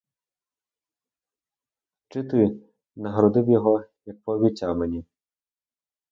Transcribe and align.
Чи 2.07 2.23
ти 2.23 2.51
нагородив 2.95 3.49
його, 3.49 3.83
як 4.05 4.17
обіцяв 4.25 4.77
мені? 4.77 5.05